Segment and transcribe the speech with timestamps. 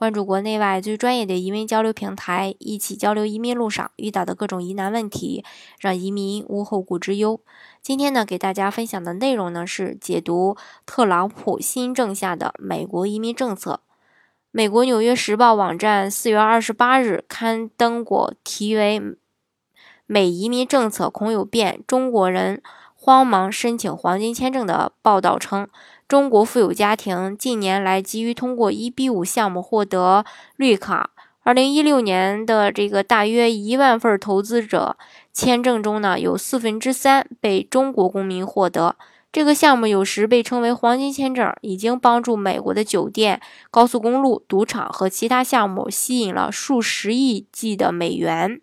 [0.00, 5.44] 关注国内外最专业的移民交流平台，一起交流移民路上遇到的各种疑难问题，
[5.78, 7.38] 让移民无后顾之忧。
[7.82, 13.80] 今天呢，给大家分享的内容呢是解读特朗普新政下的美国移民政策。
[14.50, 18.98] 美国《纽约时报》网站四月二十八日刊登过题为
[20.06, 22.62] 《美移民政策恐有变，中国人
[22.94, 25.68] 慌忙申请黄金签证》的报道称。
[26.10, 30.24] 中国富有家庭近年来急于通过 EB-5 项目获得
[30.56, 31.10] 绿卡。
[31.44, 34.96] 2016年的这个大约一万份投资者
[35.32, 38.96] 签证中呢，有四分之三被中国公民获得。
[39.30, 48.60] 这个项目有时被称为“黄金签证”，已经帮助美国的酒店、高速公路、赌场和其他项目吸引了数十亿计的美元。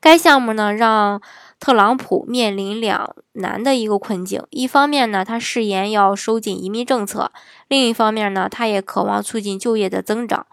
[0.00, 1.22] 该项目呢，让
[1.62, 7.30] 特朗普面临两难的一个困境：一方面呢，他誓言要收紧移民政策；
[7.68, 10.44] 另一方面呢，他也渴望促进就业的增长。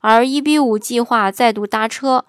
[0.00, 2.24] 而一比五计划再度搭车，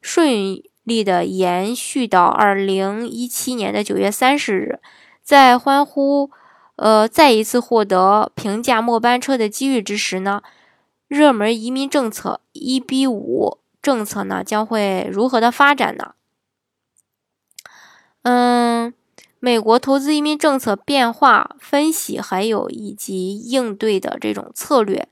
[0.00, 4.78] 顺利的延续到二零一七年的九月三十日，
[5.24, 6.30] 在欢呼
[6.76, 10.42] 呃再一次获得评价末班车的机遇之时呢，
[11.08, 16.12] 热门移民政策一比五政策呢将会如何的发展呢？
[18.22, 18.92] 嗯，
[19.38, 25.08] 美国投资移民政策变化分析，还有以及应对的这种策略，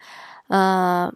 [0.48, 1.12] 呃，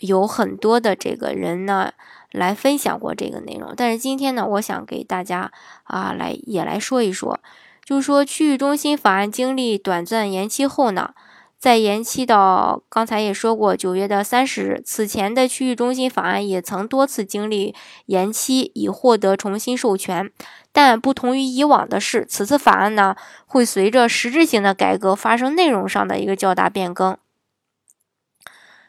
[0.00, 1.92] 有很多的这个人呢
[2.32, 3.72] 来分享过这个内容。
[3.76, 5.52] 但是今天呢，我想给大家
[5.84, 7.38] 啊来也来说一说，
[7.84, 11.14] 就是说区域中心法案经历短暂延期后呢。
[11.58, 14.82] 再延期到刚才也说过九月的三十日。
[14.84, 17.74] 此前的区域中心法案也曾多次经历
[18.06, 20.30] 延期，以获得重新授权。
[20.70, 27.16] 但不同于以往的是，此次法案呢会随着实质性的改革发生内容上的一个较大变更。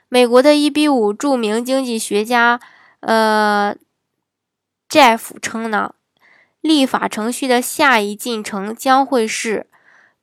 [0.09, 2.59] 美国的 E B 五著名经济学家
[2.99, 3.75] 呃
[4.89, 5.95] Jeff 称呢，
[6.61, 9.67] 立法程序的下一进程将会是。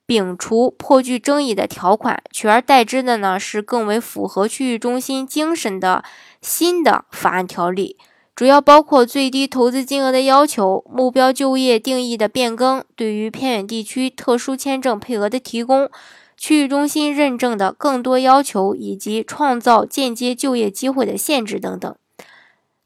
[0.06, 6.04] 摒除颇具争议的条款，取而代之的呢是更为符合区域中心精神的
[6.42, 7.96] 新的法案条例，
[8.36, 15.88] 主要包括最低投资金额的要求、目标就业定义的变更、对于偏远地区特殊签证配额的提供、
[16.36, 21.94] 区域中心认证的更多要求，以及创造间接就业机会的限制等等。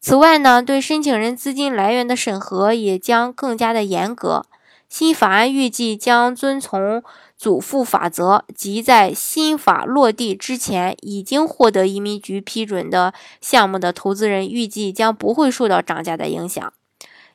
[0.00, 4.46] 此外呢，对申请人资金来源的审核也将更加的严格。
[4.88, 7.02] 新法案预计将遵从
[7.36, 16.72] 祖父法则，即在新法落地之前已经获得移民局批准的项目的投资人，预计将不会受到涨价的影响。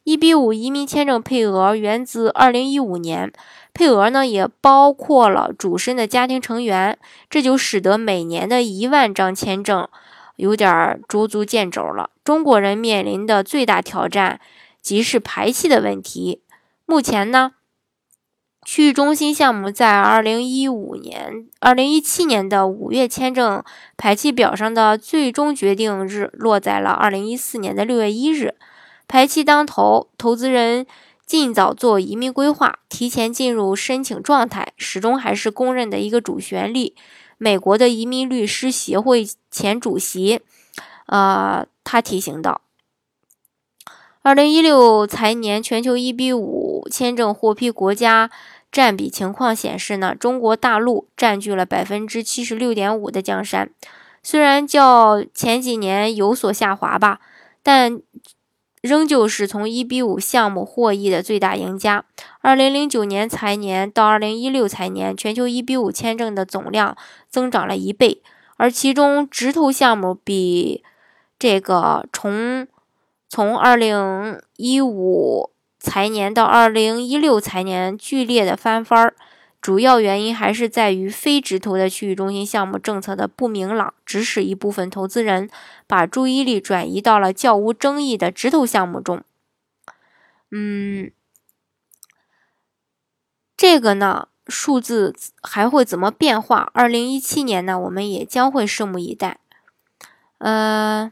[0.03, 3.31] 一比五移民签证配额源自二零一五年，
[3.73, 6.97] 配额呢也包括了主申的家庭成员，
[7.29, 9.87] 这就使得每年的一万张签证
[10.35, 12.09] 有点捉足见肘了。
[12.23, 14.41] 中国人面临的最大挑战
[14.81, 16.41] 即是排期的问题。
[16.93, 17.53] 目前呢，
[18.63, 23.63] 区域中心项目在二零一五年、二零一七年的五月签证
[23.97, 28.53] 排期表上的最终决定日落在了二零一四年的六月一日。
[29.07, 30.85] 排期当头，投资人
[31.25, 36.93] 尽早做移民规划，提前进入申请状态，始终还是公认的一个主旋律。
[37.39, 40.41] 美国的移民律师协会前主席，
[41.07, 42.61] 呃，他提醒道。
[44.25, 48.29] 二零一六财年全球一比五签证获批国家
[48.71, 53.69] 占比情况显示呢，中国大陆占据了百分之七十六点五的江山。
[54.21, 57.19] 虽然较前几年有所下滑吧，
[57.61, 58.01] 但
[58.81, 62.03] 仍旧是从一比五项目获益的最大赢家。
[62.41, 66.97] 二零零九年财年到二零一六财年，全球一比五签证的总量
[67.29, 68.21] 增长了一倍，
[68.57, 70.83] 而其中直投项目比
[71.39, 72.67] 这个从
[73.29, 75.49] 从二零一五
[75.83, 79.13] 财年到二零一六财年剧烈的翻番儿，
[79.59, 85.49] 主要原因还是在于非直投的区域中心项目政策的不明朗，指使一部分投资人
[85.85, 89.21] 把注意力转移到了较无争议的直投项目中。
[90.51, 91.11] 嗯，
[93.57, 96.71] 这个呢，数字还会怎么变化？
[96.73, 99.37] 二零一七年呢，我们也将会拭目以待。
[100.37, 101.11] 呃。